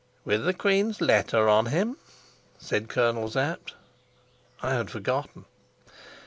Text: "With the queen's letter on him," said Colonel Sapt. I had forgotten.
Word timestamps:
"With 0.25 0.45
the 0.45 0.53
queen's 0.55 0.99
letter 0.99 1.47
on 1.47 1.67
him," 1.67 1.95
said 2.57 2.89
Colonel 2.89 3.29
Sapt. 3.29 3.75
I 4.63 4.73
had 4.73 4.89
forgotten. 4.89 5.45